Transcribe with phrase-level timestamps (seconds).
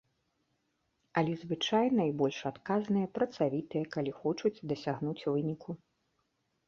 [1.21, 5.69] Але звычайна і больш адказныя, працавітыя, калі хочуць дасягнуць выніку.